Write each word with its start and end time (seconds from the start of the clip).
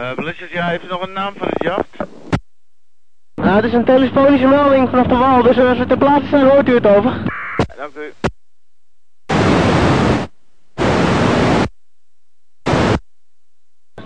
Uh, 0.00 0.14
Blizzard, 0.14 0.50
ja, 0.50 0.66
heeft 0.66 0.84
u 0.84 0.86
nog 0.86 1.02
een 1.02 1.12
naam 1.12 1.34
van 1.36 1.48
het 1.48 1.62
jacht? 1.62 1.96
Nou, 3.34 3.56
het 3.56 3.64
is 3.64 3.72
een 3.72 3.84
telefonische 3.84 4.46
melding 4.46 4.88
vanaf 4.88 5.06
de 5.06 5.16
wal, 5.16 5.42
dus 5.42 5.58
als 5.58 5.78
we 5.78 5.86
ter 5.86 5.98
plaatse 5.98 6.28
zijn 6.28 6.48
hoort 6.48 6.68
u 6.68 6.74
het 6.74 6.86
over. 6.86 7.10
Ja, 7.56 7.74
dank 7.76 7.94
u. 7.94 8.12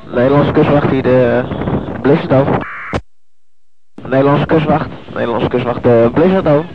Nederlandse 0.07 0.53
kustwacht 0.53 0.91
hier 0.91 1.03
de 1.03 1.45
Blizzard 2.03 2.33
over. 2.33 2.67
Nederlandse 4.03 4.47
kustwacht, 4.47 4.89
Nederlandse 5.13 5.49
kustwacht 5.49 5.83
de 5.83 6.11
Blizzard 6.15 6.47
over. 6.47 6.71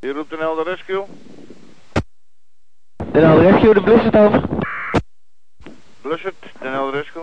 Hier 0.00 0.14
roept 0.14 0.32
een 0.32 0.40
Elder 0.40 0.64
Rescue. 0.64 1.04
De 3.12 3.20
Elder 3.20 3.50
Rescue 3.50 3.74
de 3.74 3.82
Blizzard 3.82 4.16
over. 4.16 4.59
Blizzard, 6.20 6.52
de 6.60 6.68
Elder 6.68 6.94
Rescue. 6.94 7.22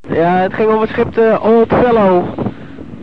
Ja, 0.00 0.36
het 0.36 0.54
ging 0.54 0.70
om 0.70 0.80
het 0.80 0.90
schip 0.90 1.12
de 1.12 1.38
Old 1.40 1.68
Fellow. 1.68 2.38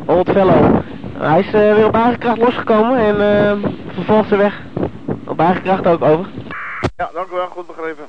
Old 0.05 0.29
Fellow. 0.29 0.81
Hij 1.17 1.39
is 1.39 1.45
uh, 1.45 1.51
weer 1.51 1.85
op 1.85 1.93
eigen 1.93 2.19
kracht 2.19 2.37
losgekomen 2.37 2.97
en 2.97 3.15
uh, 3.15 3.69
vervolgt 3.93 4.27
zijn 4.27 4.39
weg. 4.39 4.61
Op 5.25 5.39
eigen 5.39 5.61
kracht 5.61 5.85
ook 5.85 6.01
over. 6.01 6.29
Ja, 6.95 7.09
dank 7.13 7.29
u 7.29 7.35
wel, 7.35 7.47
goed 7.47 7.67
begrepen. 7.67 8.07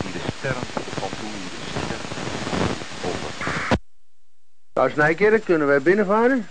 De 0.00 0.24
sterren 0.36 0.62
van 0.62 1.08
toen 1.08 1.30
de 1.30 1.64
sterren 1.66 2.08
over. 3.04 3.76
Nou, 4.74 4.90
Snijkerk, 4.90 5.44
kunnen 5.44 5.66
wij 5.66 5.82
binnenvaren? 5.82 6.46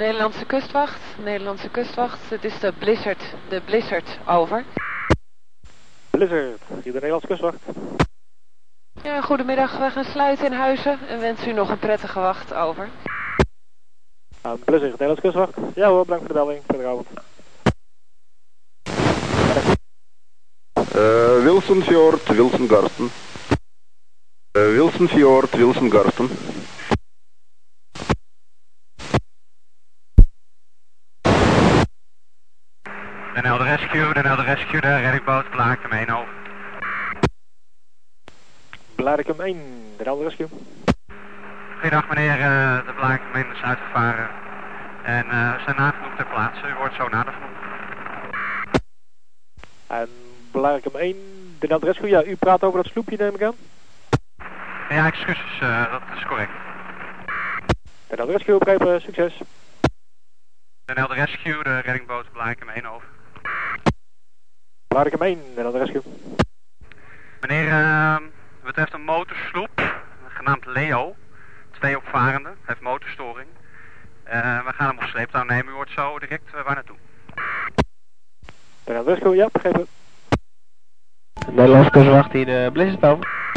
Nederlandse 0.00 0.44
kustwacht, 0.44 1.00
Nederlandse 1.24 1.68
kustwacht. 1.68 2.30
Het 2.30 2.44
is 2.44 2.58
de 2.60 2.72
Blizzard, 2.78 3.22
de 3.48 3.60
Blizzard, 3.60 4.18
over. 4.26 4.64
Blizzard, 6.10 6.60
hier 6.82 6.92
de 6.92 6.92
Nederlandse 6.92 7.26
kustwacht. 7.26 7.56
Ja, 9.02 9.20
goedemiddag. 9.20 9.78
We 9.78 9.90
gaan 9.90 10.04
sluiten 10.04 10.46
in 10.46 10.52
Huizen 10.52 10.98
en 11.08 11.20
wens 11.20 11.46
u 11.46 11.52
nog 11.52 11.68
een 11.68 11.78
prettige 11.78 12.20
wacht, 12.20 12.54
over. 12.54 12.88
Uh, 14.46 14.52
Blizzard, 14.64 14.90
Nederlandse 14.90 15.22
kustwacht. 15.22 15.54
Ja 15.74 15.88
hoor, 15.88 16.04
bedankt 16.04 16.26
voor 16.26 16.34
de 16.34 16.40
melding. 16.40 16.66
Prettige 16.66 16.88
avond. 16.88 17.08
Uh, 20.76 21.42
Wilson 21.42 21.82
Fjord, 21.82 22.26
Wilson 22.26 22.68
Garsten. 22.68 23.10
Uh, 24.52 24.62
Wilson 24.62 25.08
Fjord, 25.08 25.56
Wilson 25.56 25.90
Garsten. 25.90 26.49
Den 33.34 33.44
Helder 33.44 33.64
Rescue, 33.64 34.12
Den 34.14 34.26
Helder 34.26 34.44
Rescue, 34.44 34.80
de 34.80 34.88
reddingboot, 34.88 35.50
Blaakem 35.50 35.92
1 35.92 36.10
over. 36.10 36.28
Blaakem 38.96 39.40
1, 39.40 39.56
Den 39.98 40.06
Helder 40.06 40.24
Rescue. 40.24 40.48
Goedendag 41.80 42.08
meneer, 42.08 42.38
uh, 42.38 42.86
de 42.86 42.92
Blaakem 42.92 43.34
1 43.34 43.52
is 43.52 43.62
uitgevaren. 43.62 44.28
En 45.02 45.26
uh, 45.26 45.54
we 45.56 45.60
zijn 45.64 45.76
nagenoeg 45.76 46.16
ter 46.16 46.26
plaatse, 46.26 46.66
u 46.66 46.74
wordt 46.74 46.94
zo 46.94 47.08
nader. 47.08 47.34
En 49.86 50.08
Blaakem 50.50 50.96
1, 50.96 51.16
Den 51.58 51.70
Helder 51.70 51.88
Rescue, 51.88 52.08
ja, 52.08 52.24
u 52.24 52.36
praat 52.36 52.62
over 52.62 52.82
dat 52.82 52.92
sloepje 52.92 53.16
neem 53.16 53.34
ik 53.34 53.42
aan? 53.42 53.54
Ja, 54.88 55.06
excuses, 55.06 55.60
uh, 55.62 55.92
dat 55.92 56.02
is 56.16 56.24
correct. 56.26 56.52
Den 58.06 58.18
Helder 58.18 58.36
Rescue, 58.36 58.58
begrepen, 58.58 59.00
succes. 59.00 59.40
Helder 60.84 61.16
Rescue, 61.16 61.62
de 61.62 61.78
reddingboot, 61.78 62.32
Blaakem 62.32 62.68
1 62.68 62.86
over. 62.86 63.19
Blaakem 64.94 65.22
1, 65.22 65.38
Den 65.54 65.64
Helder 65.64 65.80
Rescue. 65.80 66.02
Meneer, 67.40 67.68
uh, 67.68 68.16
betreft 68.64 68.92
een 68.92 69.04
motorsloep, 69.04 70.02
genaamd 70.28 70.66
Leo. 70.66 71.14
Twee 71.70 71.96
opvarenden, 71.96 72.56
heeft 72.64 72.80
motorstoring. 72.80 73.48
Uh, 74.26 74.64
we 74.64 74.72
gaan 74.72 74.88
hem 74.88 74.98
op 74.98 75.04
sleeptouw 75.04 75.44
nemen, 75.44 75.72
u 75.72 75.74
hoort 75.74 75.90
zo 75.90 76.18
direct 76.18 76.54
uh, 76.54 76.64
waar 76.64 76.74
naartoe. 76.74 76.96
Helder 78.84 79.14
Rescue, 79.14 79.36
ja, 79.36 79.48
begrepen. 79.52 79.86
Nederlandse 81.50 81.90
kustwacht 81.90 82.32
hier 82.32 82.46
de 82.46 82.70
Blizzard 82.72 83.04
over. 83.04 83.52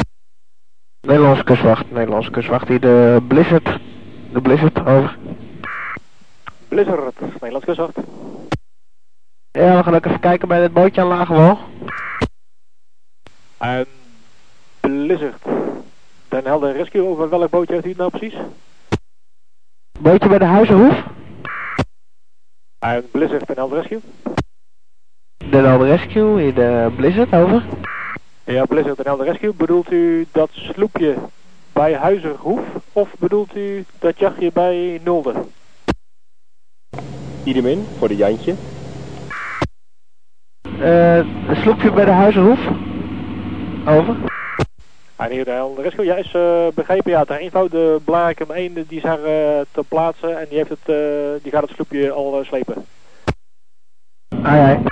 Nederlandse 1.00 1.44
kustwacht, 1.44 1.90
Nederlandse 1.90 2.30
kustwacht 2.30 2.68
hier 2.68 2.80
de 2.80 3.22
Blizzard. 3.28 3.78
De 4.32 4.40
Blizzard 4.40 4.78
over. 4.78 5.16
Blizzard, 6.68 7.20
Nederlandse 7.20 7.66
kustwacht. 7.66 7.96
Ja, 9.58 9.76
we 9.76 9.82
gaan 9.82 9.94
ook 9.94 10.06
even 10.06 10.20
kijken 10.20 10.48
bij 10.48 10.60
dit 10.60 10.72
bootje 10.72 11.00
aan 11.00 11.06
lage 11.06 11.32
wal. 11.32 11.58
En 13.58 13.86
Blizzard. 14.80 15.42
Den 16.28 16.44
Helder 16.44 16.72
Rescue, 16.72 17.02
over 17.02 17.28
welk 17.28 17.50
bootje 17.50 17.72
heeft 17.72 17.86
u 17.86 17.88
het 17.88 17.98
nou 17.98 18.10
precies? 18.10 18.34
Bootje 20.00 20.28
bij 20.28 20.38
de 20.38 20.44
Huizenhoef. 20.44 21.04
En 22.78 23.10
Blizzard, 23.10 23.46
Den 23.46 23.56
Helder 23.56 23.78
Rescue. 23.78 24.00
Den 25.50 25.64
Helder 25.64 25.86
Rescue, 25.86 26.40
hier 26.40 26.54
de 26.54 26.92
Blizzard, 26.96 27.34
over. 27.34 27.62
Ja, 28.44 28.64
Blizzard, 28.64 28.96
Den 28.96 29.06
Helder 29.06 29.26
Rescue. 29.26 29.54
Bedoelt 29.54 29.90
u 29.92 30.26
dat 30.32 30.50
sloepje 30.52 31.16
bij 31.72 31.94
Huizenhoef? 31.94 32.60
Of 32.92 33.14
bedoelt 33.18 33.56
u 33.56 33.84
dat 33.98 34.18
jachtje 34.18 34.52
bij 34.52 35.00
Nulde? 35.04 35.34
Iedemin, 37.44 37.86
voor 37.98 38.08
de 38.08 38.16
Jantje. 38.16 38.54
Uh, 40.80 41.16
een 41.16 41.56
sloepje 41.56 41.92
bij 41.92 42.04
de 42.04 42.10
Huizenhoef. 42.10 42.60
Over. 43.86 44.16
En 45.16 45.30
hier 45.30 45.44
de 45.44 45.74
Rescue, 45.76 46.04
ja, 46.04 46.14
is 46.14 46.34
uh, 46.34 46.68
begrepen, 46.74 47.10
ja, 47.10 47.24
ter 47.24 47.36
eenvoud, 47.36 47.70
de 47.70 48.00
Blaakem 48.04 48.50
1, 48.50 48.74
die 48.74 48.84
is 48.96 49.02
daar 49.02 49.18
uh, 49.18 49.60
te 49.70 49.84
plaatsen 49.88 50.40
en 50.40 50.46
die, 50.48 50.56
heeft 50.56 50.68
het, 50.68 50.78
uh, 50.86 51.42
die 51.42 51.52
gaat 51.52 51.62
het 51.62 51.70
sloepje 51.70 52.10
al 52.10 52.40
uh, 52.40 52.46
slepen. 52.46 52.86
Ai, 54.42 54.60
ai. 54.60 54.82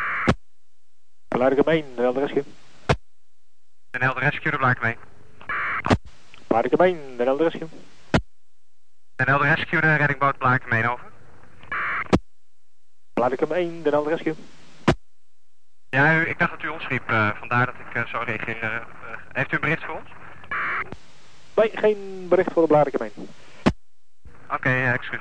Blaakem 1.29 1.65
1, 1.65 1.85
de 1.97 2.03
Helder 2.03 2.23
Rescue. 2.23 2.45
De 3.91 3.99
Helder 3.99 4.23
Rescue, 4.23 4.51
de 4.51 4.59
Blaakem 4.59 4.85
1. 4.85 4.97
Blaakem 6.47 6.81
1, 6.81 7.17
de 7.17 7.23
Helder 7.23 7.49
Rescue. 7.49 7.69
De 9.17 9.25
Helder 9.25 9.55
Rescue, 9.55 9.81
de 9.81 9.95
reddingboot 9.95 10.39
Blaakem 10.39 10.73
1, 10.73 10.91
over. 10.91 11.07
Blaakem 13.13 13.53
1, 13.53 13.83
de 13.83 13.91
Helder 13.91 14.13
Rescue. 14.13 14.35
Ja, 15.97 16.15
u, 16.15 16.29
ik 16.29 16.39
dacht 16.39 16.51
dat 16.51 16.63
u 16.63 16.69
ons 16.69 16.87
riep, 16.87 17.11
uh, 17.11 17.29
vandaar 17.39 17.67
dat 17.67 17.75
ik 17.75 17.97
uh, 17.97 18.07
zo 18.07 18.19
reageer. 18.19 18.63
Uh, 18.63 18.71
heeft 19.33 19.53
u 19.53 19.55
een 19.55 19.61
bericht 19.61 19.85
voor 19.85 19.95
ons? 19.95 20.11
Nee, 21.55 21.71
geen 21.75 22.27
bericht 22.29 22.53
voor 22.53 22.63
de 22.63 22.69
Blarikum 22.69 23.01
1. 23.01 23.13
Oké, 23.17 23.29
okay, 24.55 24.93
excuus. 24.93 25.21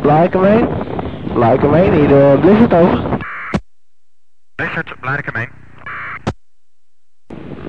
Blarikum 0.00 0.44
1? 0.44 0.68
Blarikum 1.32 1.74
1, 1.74 1.92
hier 1.92 2.08
de 2.08 2.38
Blizzard 2.40 2.72
over. 2.72 3.18
Blizzard, 4.54 5.00
Blarikum 5.00 5.34
1. 5.34 5.50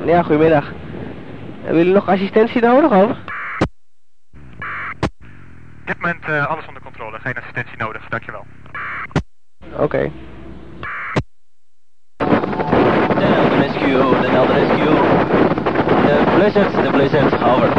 Ja, 0.06 0.24
goedemiddag. 0.24 0.72
Hebben 1.62 1.78
jullie 1.78 1.94
nog 1.94 2.10
assistentie 2.10 2.62
nodig, 2.62 2.92
over? 2.92 3.18
Op 5.80 5.86
dit 5.86 5.96
moment 5.96 6.26
alles 6.26 6.68
onder 6.68 6.82
controle, 6.82 7.20
geen 7.20 7.38
assistentie 7.38 7.78
nodig, 7.78 8.10
dankjewel. 8.10 8.46
Oké. 9.72 9.84
Okay. 9.84 10.12
De 14.38 14.54
Rescue. 14.54 14.94
De 16.06 16.32
Blizzard, 16.36 16.84
de 16.84 16.90
Blizzard, 16.92 17.34
over. 17.44 17.74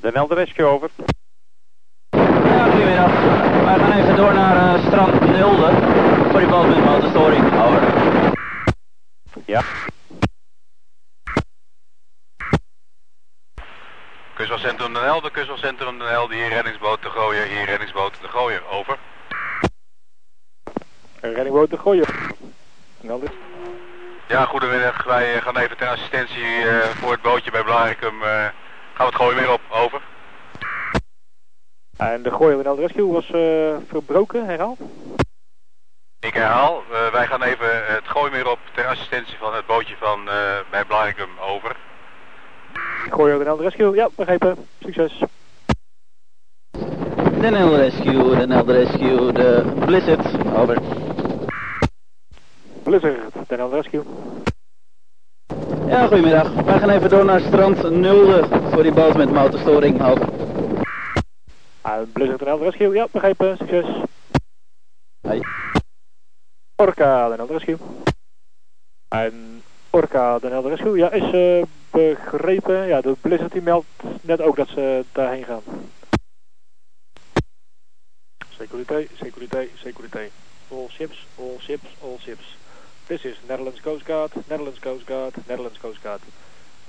De 0.00 0.10
Helder 0.12 0.36
Rescue, 0.36 0.64
over. 0.64 0.90
Ja, 2.10 2.70
goedemiddag. 2.70 3.12
Wij 3.64 3.78
gaan 3.78 3.92
even 3.92 4.16
door 4.16 4.34
naar 4.34 4.56
uh, 4.56 4.86
strand 4.86 5.20
Nulde. 5.20 5.72
Voor 6.30 6.40
die 6.40 6.48
boot 6.48 6.68
met 6.68 6.84
motorstoring, 6.84 7.44
over. 7.62 7.82
Ja. 9.44 9.62
Kustwachtcentrum 14.34 14.92
Den 14.92 15.02
Helder, 15.02 15.30
kustwachtcentrum 15.30 15.98
Den 15.98 16.08
Helder, 16.08 16.36
hier 16.36 16.48
reddingsboot 16.48 17.02
te 17.02 17.08
gooien, 17.08 17.48
hier 17.48 17.64
reddingsboot 17.64 18.12
te 18.20 18.28
gooien, 18.28 18.60
over. 18.70 18.98
Reddingboot 21.20 21.70
te 21.70 21.78
gooien. 21.78 22.06
Helder. 23.06 23.30
Ja, 24.30 24.44
goedemiddag. 24.44 25.04
Wij 25.04 25.40
gaan 25.40 25.56
even 25.56 25.76
ter 25.76 25.88
assistentie 25.88 26.64
uh, 26.64 26.80
voor 26.80 27.12
het 27.12 27.22
bootje 27.22 27.50
bij 27.50 27.62
Blaricum. 27.62 28.14
Uh, 28.22 28.28
gaan 28.28 28.52
we 28.96 29.04
het 29.04 29.14
gooien 29.14 29.36
weer 29.36 29.52
op, 29.52 29.60
over. 29.70 30.00
En 31.96 32.22
de 32.22 32.30
gooien 32.30 32.64
van 32.64 32.76
de 32.76 32.82
Rescue 32.82 33.12
was 33.12 33.30
uh, 33.30 33.76
verbroken, 33.88 34.46
herhaal? 34.46 34.76
Ik 36.20 36.34
herhaal, 36.34 36.82
wij 37.12 37.26
gaan 37.26 37.42
even 37.42 37.68
het 37.86 38.08
gooien 38.08 38.32
weer 38.32 38.50
op 38.50 38.58
ter 38.74 38.86
assistentie 38.86 39.36
van 39.38 39.54
het 39.54 39.66
bootje 39.66 39.96
van 39.98 40.24
bij 40.70 40.84
Blaricum, 40.84 41.30
over. 41.40 41.76
Gooien 43.10 43.44
van 43.44 43.56
de 43.56 43.62
Rescue, 43.62 43.94
ja, 43.94 44.08
begrepen. 44.16 44.66
Succes. 44.80 45.22
Den 47.40 47.54
Helder 47.54 47.78
Rescue, 47.78 48.36
Helder 48.36 48.74
Rescue, 48.74 49.32
de 49.32 49.72
Blizzard, 49.86 50.54
over. 50.56 50.78
Blizzard, 52.82 53.29
Rescue. 53.50 54.02
Ja, 55.86 56.06
goedemiddag. 56.06 56.52
Wij 56.52 56.78
gaan 56.78 56.90
even 56.90 57.08
door 57.08 57.24
naar 57.24 57.40
strand 57.40 57.90
Nulde 57.90 58.46
voor 58.70 58.82
die 58.82 58.92
boot 58.92 59.16
met 59.16 59.32
motorstoring, 59.32 60.02
over. 60.02 60.28
Uh, 61.86 61.92
Blizzard, 62.12 62.40
Helder 62.40 62.66
Rescue, 62.66 62.94
ja, 62.94 63.06
begrepen, 63.10 63.56
succes. 63.56 63.84
Hey. 65.20 65.42
Orca, 66.76 67.28
Helder 67.28 67.56
Rescue. 67.56 67.76
En 69.08 69.62
Orca, 69.90 70.38
Helder 70.40 70.70
Rescue, 70.70 70.96
ja, 70.96 71.10
is 71.10 71.32
uh, 71.32 71.64
begrepen. 71.90 72.86
Ja, 72.86 73.00
de 73.00 73.16
Blizzard 73.20 73.52
die 73.52 73.62
meldt 73.62 73.86
net 74.22 74.40
ook 74.40 74.56
dat 74.56 74.68
ze 74.68 75.04
daarheen 75.12 75.44
gaan. 75.44 75.62
Securité, 78.48 79.06
securité, 79.14 79.68
securité. 79.74 80.28
All 80.68 80.88
ships, 80.88 81.26
all 81.38 81.56
ships, 81.58 81.88
all 82.02 82.18
ships. 82.18 82.58
This 83.10 83.24
is 83.24 83.36
Netherlands 83.48 83.80
Coast 83.80 84.04
Guard, 84.04 84.30
Netherlands 84.48 84.78
Coast 84.78 85.04
Guard, 85.04 85.34
Netherlands 85.48 85.78
Coast 85.78 86.00
Guard. 86.00 86.20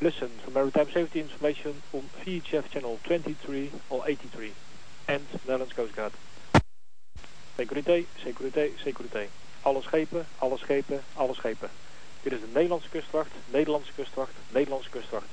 Listen 0.02 0.30
for 0.44 0.52
maritime 0.52 0.92
safety 0.92 1.20
information 1.20 1.82
on 1.94 2.04
VHF 2.24 2.70
channel 2.70 3.00
23 3.06 3.72
or 3.90 4.04
83. 4.08 4.54
And 5.08 5.26
Netherlands 5.48 5.74
Coast 5.74 5.96
Guard. 5.96 6.12
Securité, 7.58 8.06
securité, 8.24 8.72
securité. 8.84 9.30
Alle 9.64 9.82
schepen, 9.82 10.28
alle 10.38 10.58
schepen, 10.60 11.02
alle 11.16 11.34
schepen. 11.34 11.70
Dit 12.22 12.34
is 12.34 12.40
de 12.40 12.48
Nederlandse 12.54 12.90
kustwacht, 12.90 13.32
Nederlandse 13.52 13.94
kustwacht, 13.96 14.34
Nederlandse 14.52 14.90
kustwacht. 14.90 15.28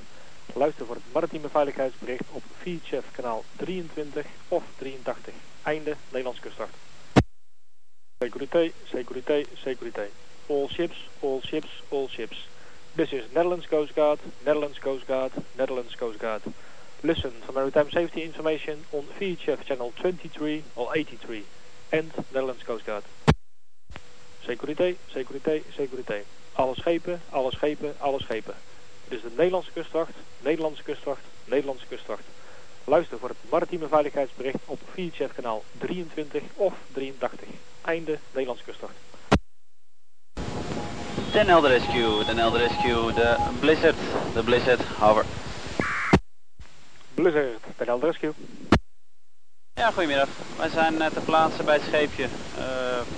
Luister 0.54 0.86
voor 0.86 0.94
het 0.94 1.12
maritieme 1.12 1.48
veiligheidsbericht 1.48 2.24
op 2.32 2.42
VHF 2.62 3.10
kanaal 3.12 3.44
23 3.56 4.26
of 4.48 4.64
83. 4.78 5.34
Einde 5.62 5.96
Nederlandse 6.08 6.42
kustwacht. 6.42 6.74
Securité, 8.18 8.72
securité, 8.84 9.44
securité. 9.54 10.08
All 10.48 10.68
ships, 10.68 10.96
all 11.20 11.42
ships, 11.42 11.68
all 11.90 12.08
ships. 12.08 12.38
This 12.96 13.12
is 13.12 13.30
Netherlands 13.34 13.66
Coast 13.66 13.94
Guard, 13.94 14.18
Netherlands 14.46 14.78
Coast 14.78 15.06
Guard, 15.06 15.32
Netherlands 15.58 15.94
Coast 15.94 16.18
Guard. 16.18 16.42
Listen 17.02 17.32
for 17.44 17.52
maritime 17.52 17.90
safety 17.90 18.22
information 18.22 18.78
on 18.92 19.04
VHF 19.20 19.64
channel 19.66 19.92
23 19.96 20.64
or 20.74 20.96
83. 20.96 21.44
And 21.92 22.10
Netherlands 22.32 22.62
Coast 22.62 22.86
Guard. 22.86 23.04
Securité, 24.46 24.96
securité, 25.12 25.62
securité. 25.76 26.24
Alle 26.54 26.74
schepen, 26.76 27.20
alle 27.30 27.50
schepen, 27.52 27.94
alle 27.98 28.20
schepen. 28.20 28.54
Dit 29.08 29.18
is 29.18 29.22
de 29.22 29.30
Nederlandse 29.36 29.72
kustwacht, 29.72 30.14
Nederlandse 30.40 30.82
kustwacht, 30.82 31.22
Nederlandse 31.44 31.86
kustwacht. 31.88 32.24
Luister 32.84 33.18
voor 33.18 33.28
het 33.28 33.50
maritieme 33.50 33.88
veiligheidsbericht 33.88 34.58
op 34.64 34.80
VHF 34.94 35.34
kanaal 35.34 35.64
23 35.78 36.42
of 36.54 36.74
83. 36.92 37.48
Einde 37.84 38.18
Nederlandse 38.32 38.64
kustwacht. 38.64 38.94
Den 41.32 41.46
Helder 41.46 41.70
Rescue, 41.70 42.24
Den 42.24 42.38
Helder 42.38 42.60
Rescue, 42.60 43.12
de 43.12 43.36
Blizzard, 43.60 43.96
de 44.34 44.42
Blizzard, 44.42 44.80
over. 45.02 45.24
Blizzard, 47.14 47.60
Den 47.76 47.86
Helder 47.86 48.08
Rescue. 48.08 48.32
Ja, 49.74 49.90
goedemiddag. 49.90 50.28
Wij 50.56 50.68
zijn 50.68 50.94
uh, 50.94 51.06
ter 51.06 51.22
plaatse 51.22 51.62
bij 51.62 51.74
het 51.74 51.84
scheepje 51.84 52.24
uh, 52.24 52.28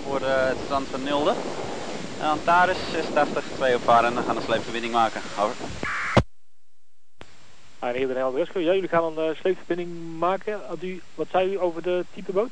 voor 0.05 0.21
uh, 0.21 0.47
het 0.47 0.57
strand 0.65 0.89
van 0.89 1.03
Nulde. 1.03 1.35
Antares 2.23 2.77
86, 2.93 3.45
twee 3.55 3.75
opvaren 3.75 4.17
en 4.17 4.23
gaan 4.23 4.37
een 4.37 4.43
sleepverbinding 4.43 4.93
maken. 4.93 5.21
Over. 5.39 5.57
En 7.79 7.95
hier 7.95 8.07
Den 8.07 8.17
Helder 8.17 8.41
Rescue. 8.41 8.63
Ja, 8.63 8.73
jullie 8.73 8.89
gaan 8.89 9.19
een 9.19 9.37
sleepverbinding 9.37 10.19
maken. 10.19 10.61
U, 10.81 11.01
wat 11.15 11.27
zei 11.31 11.53
u 11.53 11.61
over 11.61 11.83
de 11.83 12.05
type 12.15 12.33
boot? 12.33 12.51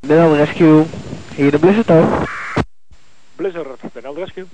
Den 0.00 0.18
Helder 0.18 0.38
Rescue. 0.38 0.84
Hier 1.34 1.50
de 1.50 1.58
Blizzard 1.58 1.90
ook. 1.90 2.27
Blizzard, 3.38 3.80
Helder 3.92 4.24
Rescue. 4.24 4.46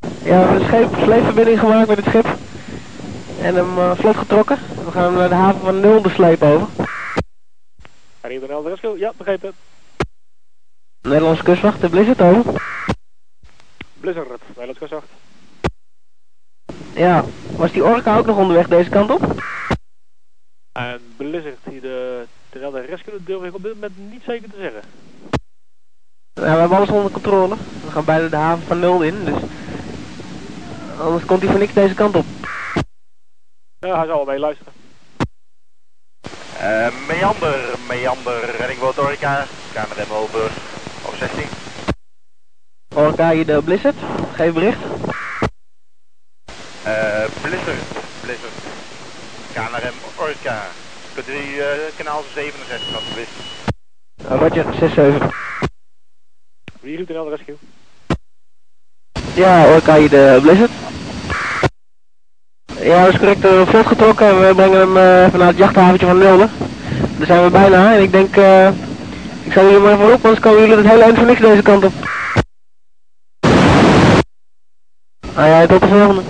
Ja, 0.00 0.08
we 0.22 0.30
hebben 0.30 0.60
een 0.60 0.66
scheep, 0.66 1.02
sleepverbinding 1.02 1.58
gemaakt 1.58 1.88
met 1.88 1.96
het 1.96 2.06
schip. 2.06 2.24
En 3.40 3.54
hem 3.54 3.78
uh, 3.78 3.96
vlot 3.96 4.16
getrokken. 4.16 4.58
We 4.84 4.90
gaan 4.90 5.02
hem 5.02 5.14
naar 5.14 5.28
de 5.28 5.34
haven 5.34 5.60
van 5.60 5.80
Nulde 5.80 6.08
slepen 6.08 6.48
over. 6.48 6.68
En 8.20 8.30
hier 8.30 8.40
Den 8.40 8.48
Helder 8.48 8.70
Rescue. 8.70 8.98
Ja, 8.98 9.12
begrepen. 9.16 9.52
Nederlandse 11.02 11.42
kustwacht, 11.42 11.80
de 11.80 11.88
Blizzard 11.88 12.20
over. 12.20 12.62
Blizzard, 14.00 14.28
Nederlandse 14.46 14.78
kustwacht. 14.78 15.08
Ja, 16.94 17.24
was 17.56 17.72
die 17.72 17.84
Orca 17.84 18.18
ook 18.18 18.26
nog 18.26 18.36
onderweg 18.36 18.68
deze 18.68 18.90
kant 18.90 19.10
op? 19.10 19.42
En 20.72 21.00
Blizzard, 21.16 21.58
hier 21.70 21.80
de 21.80 22.26
Helder 22.50 22.86
Rescue, 22.86 23.22
durf 23.24 23.42
ik 23.42 23.54
op 23.54 23.62
dit 23.62 23.74
moment 23.74 23.98
niet 24.10 24.22
zeker 24.26 24.50
te 24.50 24.56
zeggen. 24.56 24.82
Ja, 26.40 26.52
we 26.54 26.60
hebben 26.60 26.76
alles 26.76 26.90
onder 26.90 27.10
controle. 27.10 27.56
We 27.84 27.90
gaan 27.90 28.04
bijna 28.04 28.28
de 28.28 28.36
haven 28.36 28.66
van 28.66 28.78
Nul 28.78 29.02
in, 29.02 29.24
dus... 29.24 29.34
Anders 30.98 31.24
komt 31.24 31.40
hij 31.40 31.50
voor 31.50 31.58
niks 31.58 31.72
deze 31.72 31.94
kant 31.94 32.16
op. 32.16 32.24
Ja, 33.78 33.96
hij 33.96 34.06
zal 34.06 34.16
wel 34.16 34.24
mee 34.24 34.38
luisteren. 34.38 34.72
Uh, 36.60 36.88
meander, 37.08 37.58
meander, 37.88 38.56
reddingboot 38.58 38.98
Orica, 38.98 39.46
KNRM 39.72 40.12
over, 40.12 40.50
op 41.06 41.14
16. 41.18 41.44
Orca 42.94 43.30
hier 43.30 43.46
de 43.46 43.62
Blizzard, 43.64 43.96
geef 44.34 44.52
bericht. 44.52 44.78
Uh, 46.86 47.24
Blizzard, 47.42 47.82
Blizzard, 48.20 48.52
KNRM 49.52 49.94
Orca, 50.18 50.62
kunt 51.14 51.28
u 51.28 51.32
uh, 51.32 51.64
kanaal 51.96 52.22
67 52.34 52.94
alsjeblieft? 52.94 53.32
Roger, 54.28 54.64
6-7. 55.22 55.49
Wie 56.90 56.98
doet 56.98 57.08
er 57.08 57.24
de 57.24 57.30
rescue? 57.30 57.56
Ja, 59.34 59.66
Orca 59.66 59.94
hier 59.96 60.08
de 60.08 60.38
Blizzard. 60.42 60.70
Ja, 62.80 63.04
dat 63.04 63.12
is 63.12 63.18
correct. 63.18 63.40
We 63.40 63.64
vlot 63.66 63.86
getrokken 63.86 64.26
en 64.26 64.46
we 64.46 64.54
brengen 64.54 64.78
hem 64.78 64.96
uh, 64.96 65.24
even 65.24 65.38
naar 65.38 65.48
het 65.48 65.56
jachthaventje 65.56 66.06
van 66.06 66.18
Nulde. 66.18 66.48
Daar 67.18 67.26
zijn 67.26 67.44
we 67.44 67.50
bijna 67.50 67.94
en 67.94 68.02
ik 68.02 68.12
denk, 68.12 68.36
uh, 68.36 68.68
ik 69.44 69.52
zal 69.52 69.64
jullie 69.64 69.78
maar 69.78 69.92
even 69.92 70.12
op, 70.12 70.24
anders 70.24 70.40
komen 70.40 70.60
jullie 70.60 70.76
het 70.76 70.86
hele 70.86 71.02
eind 71.02 71.16
voor 71.16 71.26
niks 71.26 71.40
deze 71.40 71.62
kant 71.62 71.84
op. 71.84 71.92
Ah 75.34 75.46
ja, 75.46 75.66
tot 75.66 75.80
de 75.80 75.88
volgende. 75.88 76.22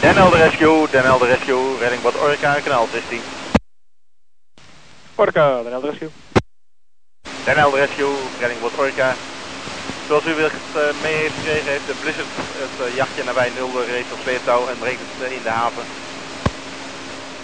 Den 0.00 0.14
Helder 0.14 0.38
Rescue, 0.38 0.86
Den 0.90 1.04
Helder 1.04 1.28
Rescue, 1.28 1.78
reddingbad 1.80 2.20
Orca, 2.20 2.54
kanaal 2.64 2.86
16. 2.92 3.20
Orca, 5.20 5.62
Den 5.62 5.72
Helder 5.72 5.90
Rescue. 5.90 6.10
Den 7.44 7.56
Helder 7.56 7.80
Rescue, 7.80 8.16
reddingbad 8.40 8.72
Orca. 8.78 9.14
Zoals 10.06 10.26
u 10.26 10.34
wellicht 10.34 10.54
uh, 10.76 11.02
mee 11.02 11.14
heeft 11.14 11.34
gekregen, 11.34 11.70
heeft 11.70 11.86
de 11.86 11.94
Blizzard 12.00 12.28
het 12.36 12.88
uh, 12.88 12.96
jachtje 12.96 13.24
nabij 13.24 13.50
Nulde 13.56 13.84
reeds 13.84 14.12
op 14.12 14.18
sleeptouw 14.22 14.68
en 14.68 14.78
brengt 14.78 15.00
het 15.00 15.28
uh, 15.28 15.36
in 15.36 15.42
de 15.42 15.48
haven. 15.48 15.82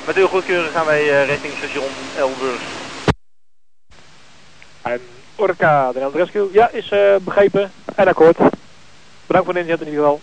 Met 0.06 0.16
uw 0.16 0.26
goedkeuren 0.26 0.70
gaan 0.70 0.86
wij 0.86 1.24
richting 1.24 1.52
station 1.56 1.90
Elburg. 2.16 2.60
En 4.82 5.00
Orca, 5.34 5.92
Den 5.92 6.02
Helder 6.02 6.20
Rescue, 6.20 6.48
ja, 6.52 6.68
is 6.68 6.88
begrepen 7.24 7.72
en 7.94 8.08
akkoord. 8.08 8.36
Bedankt 9.26 9.46
voor 9.46 9.54
de 9.54 9.60
inzet 9.60 9.80
in 9.80 9.88
ieder 9.88 10.00
geval. 10.00 10.20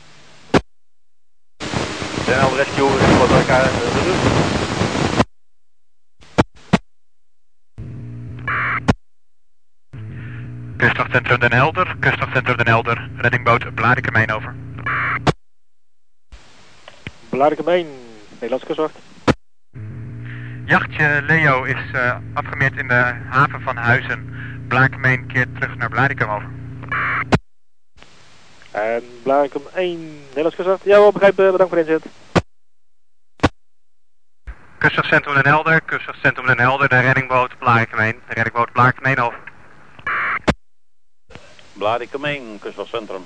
Den 2.25 2.39
Helder 2.39 2.57
Rescue, 2.57 2.97
reddingbad 2.97 3.31
Orca, 3.31 3.61
de. 3.61 4.62
Kustwachtcentrum 10.83 11.39
Den 11.39 11.53
Helder, 11.53 11.95
Kustwachtcentrum 12.01 12.57
Den 12.57 12.67
Helder, 12.67 13.09
reddingboot 13.21 13.75
Blarikemeen 13.75 14.31
over. 14.31 14.53
Blarikemeen, 17.29 17.87
Nederlands 18.33 18.65
kustwacht. 18.65 18.95
Jachtje 20.65 21.21
Leo 21.21 21.63
is 21.63 21.91
uh, 21.93 22.15
afgemeerd 22.33 22.77
in 22.77 22.87
de 22.87 23.13
haven 23.29 23.61
van 23.61 23.75
Huizen. 23.75 24.35
Blarikemeen 24.67 25.27
keert 25.27 25.55
terug 25.55 25.75
naar 25.75 25.89
Blarikum 25.89 26.29
over. 26.29 26.49
En 28.71 29.03
Blarikum 29.23 29.61
1, 29.73 29.99
Nederlands 30.27 30.55
kustwacht. 30.55 30.83
Ja, 30.83 30.99
wel 30.99 31.11
begrepen, 31.11 31.51
bedankt 31.51 31.73
voor 31.73 31.83
de 31.83 31.91
inzet. 31.91 32.11
Kustwachtcentrum 34.77 35.33
Den 35.33 35.45
Helder, 35.45 35.81
Kustwachtcentrum 35.81 36.47
Den 36.47 36.59
Helder, 36.59 36.89
de 36.89 36.99
reddingboot 36.99 37.57
Blarikemeen, 37.57 38.21
de 38.27 38.33
reddingboot 38.33 38.71
Blarikemeen 38.71 39.19
over. 39.19 39.42
Blarikemeen, 41.73 42.59
kustwachtcentrum. 42.59 43.25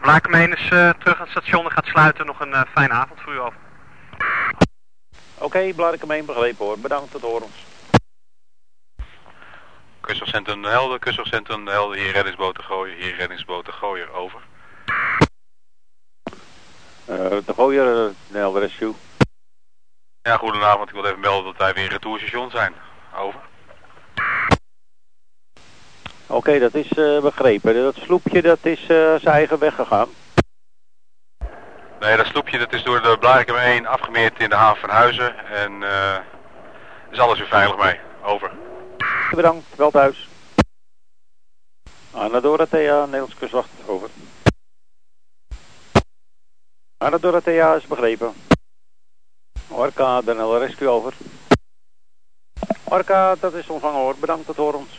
Blarikemeen 0.00 0.56
is 0.56 0.70
uh, 0.70 0.90
terug 0.90 1.20
aan 1.20 1.28
het 1.28 1.30
station 1.30 1.64
en 1.64 1.70
gaat 1.70 1.86
sluiten. 1.86 2.26
Nog 2.26 2.40
een 2.40 2.50
uh, 2.50 2.62
fijne 2.74 2.92
avond 2.92 3.20
voor 3.20 3.32
u 3.32 3.38
over. 3.40 3.58
Oké, 5.34 5.44
okay, 5.44 5.72
Blarikemeen 5.72 6.26
begrepen 6.26 6.64
hoor. 6.64 6.78
Bedankt, 6.78 7.10
tot 7.10 7.22
horen. 7.22 7.48
Kustwachtcentrum 10.00 10.62
De 10.62 10.68
Helder, 10.68 10.98
Kustwachtcentrum 10.98 11.64
De 11.64 11.70
Helder, 11.70 11.98
hier 11.98 12.12
reddingsboten 12.12 12.64
gooien, 12.64 12.96
hier 12.96 13.14
reddingsboten 13.14 13.72
gooien, 13.72 14.12
over. 14.12 14.40
de 17.44 17.54
gooier, 17.54 18.04
uh, 18.04 18.10
Nel 18.26 18.58
Rescue. 18.58 18.94
Ja, 20.22 20.36
goedenavond. 20.36 20.88
Ik 20.88 20.94
wil 20.94 21.04
even 21.04 21.20
melden 21.20 21.44
dat 21.44 21.56
wij 21.56 21.74
weer 21.74 21.84
in 21.84 21.90
retourstation 21.90 22.50
zijn. 22.50 22.74
Over. 23.16 23.40
Oké, 26.38 26.48
okay, 26.48 26.58
dat 26.58 26.74
is 26.74 26.92
uh, 26.96 27.20
begrepen. 27.20 27.74
Dat 27.74 27.94
sloepje 27.94 28.42
dat 28.42 28.58
is 28.62 28.80
uh, 28.80 28.88
zijn 28.88 29.34
eigen 29.34 29.58
weg 29.58 29.74
gegaan. 29.74 30.08
Nee, 32.00 32.16
dat 32.16 32.26
sloepje 32.26 32.58
dat 32.58 32.72
is 32.72 32.82
door 32.82 33.02
de 33.02 33.16
Blarikum 33.20 33.56
1 33.56 33.86
afgemeerd 33.86 34.40
in 34.40 34.48
de 34.48 34.54
haven 34.54 34.80
van 34.80 34.90
Huizen. 34.90 35.46
En 35.46 35.72
uh, 35.72 36.16
is 37.10 37.18
alles 37.18 37.38
weer 37.38 37.48
veilig 37.48 37.76
mee. 37.76 38.00
Over. 38.22 38.50
Bedankt, 39.30 39.76
wel 39.76 39.90
thuis. 39.90 40.28
Anna 42.10 42.40
Dorothea, 42.40 43.04
Nederlands 43.04 43.34
kustwacht, 43.34 43.70
over. 43.86 44.08
Anna 46.98 47.18
Dorothea 47.18 47.74
is 47.74 47.86
begrepen. 47.86 48.32
Orca, 49.68 50.20
de 50.20 50.58
Rescue, 50.58 50.88
over. 50.88 51.14
Orca, 52.84 53.34
dat 53.40 53.54
is 53.54 53.68
ontvangen 53.68 54.00
hoor. 54.00 54.16
Bedankt, 54.18 54.46
dat 54.46 54.56
horen 54.56 54.78
ons. 54.78 54.98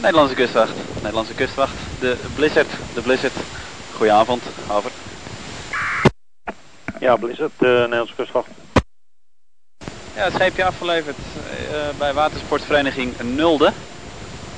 Nederlandse 0.00 0.34
kustwacht, 0.34 0.74
Nederlandse 0.94 1.34
kustwacht, 1.34 1.74
de 2.00 2.16
Blizzard, 2.34 2.68
de 2.94 3.00
Blizzard. 3.00 3.32
Goedenavond, 3.96 4.42
over. 4.70 4.90
Ja, 7.00 7.16
Blizzard, 7.16 7.52
de 7.58 7.66
Nederlandse 7.66 8.14
kustwacht. 8.14 8.48
Ja, 10.14 10.24
het 10.24 10.32
scheepje 10.32 10.64
afgeleverd 10.64 11.16
uh, 11.16 11.98
bij 11.98 12.12
watersportvereniging 12.12 13.20
Nulde. 13.20 13.72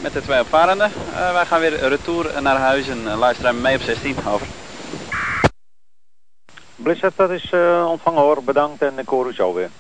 Met 0.01 0.13
de 0.13 0.23
twee 0.23 0.41
opvarenden. 0.41 0.93
Uh, 1.11 1.33
wij 1.33 1.47
gaan 1.47 1.61
weer 1.61 1.89
retour 1.89 2.43
naar 2.43 2.57
huis 2.57 2.89
en 2.89 3.03
uh, 3.05 3.19
luisteren 3.19 3.61
mee 3.61 3.77
op 3.77 3.83
16, 3.83 4.17
over. 4.29 4.47
Blizzard, 6.77 7.17
dat 7.17 7.31
is 7.31 7.53
uh, 7.53 7.87
ontvangen 7.89 8.21
hoor, 8.21 8.45
bedankt 8.45 8.83
en 8.83 8.99
ik 8.99 9.09
hoor 9.09 9.29
u 9.29 9.33
zo 9.33 9.53
weer. 9.53 9.71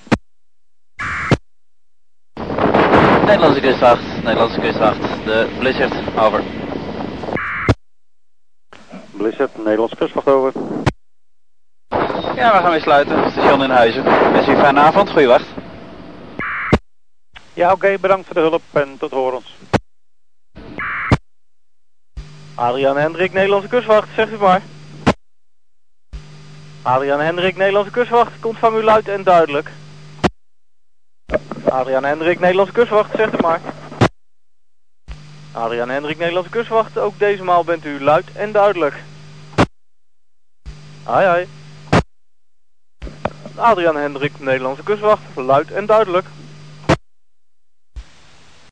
Nederlandse 3.32 3.60
kustwacht, 3.60 4.22
Nederlandse 4.24 4.60
kustwacht, 4.60 5.00
de 5.24 5.48
Blizzard, 5.58 5.92
over. 6.18 6.42
Blizzard, 9.10 9.56
Nederlandse 9.56 9.96
kustwacht, 9.96 10.26
over. 10.26 10.52
Ja, 12.34 12.52
we 12.52 12.62
gaan 12.62 12.70
weer 12.70 12.80
sluiten, 12.80 13.30
station 13.30 13.62
in 13.62 13.70
Huizen. 13.70 14.04
Wens 14.32 14.46
u 14.46 14.50
een 14.50 14.58
fijne 14.58 14.80
avond, 14.80 15.10
goeie 15.10 15.26
wacht. 15.26 15.46
Ja, 17.54 17.64
oké, 17.64 17.74
okay, 17.74 18.00
bedankt 18.00 18.26
voor 18.26 18.34
de 18.34 18.40
hulp 18.40 18.62
en 18.72 18.96
tot 18.98 19.10
horens. 19.10 19.56
Adriaan 22.54 22.96
Hendrik, 22.96 23.32
Nederlandse 23.32 23.68
kustwacht, 23.68 24.08
zegt 24.14 24.32
u 24.32 24.36
maar. 24.36 24.62
Adriaan 26.82 27.20
Hendrik, 27.20 27.56
Nederlandse 27.56 27.92
kustwacht, 27.92 28.40
komt 28.40 28.58
van 28.58 28.76
u 28.76 28.82
luid 28.82 29.08
en 29.08 29.22
duidelijk. 29.22 29.70
Adriaan 31.73 32.05
Hendrik, 32.05 32.41
Nederlandse 32.41 32.73
kustwacht, 32.73 33.17
zegt 33.17 33.35
u 33.35 33.37
maar. 33.41 33.61
Adriaan 35.52 35.88
Hendrik, 35.88 36.19
Nederlandse 36.19 36.50
kustwacht, 36.50 36.99
ook 36.99 37.19
deze 37.19 37.45
maal 37.45 37.64
bent 37.64 37.85
u 37.85 38.00
luid 38.00 38.33
en 38.33 38.52
duidelijk. 38.52 38.95
Hoi 41.02 41.26
hoi. 41.26 41.49
Adriaan 43.57 43.97
Hendrik, 43.97 44.41
Nederlandse 44.41 44.83
kustwacht, 44.83 45.23
luid 45.35 45.71
en 45.71 45.87
duidelijk. 45.87 46.26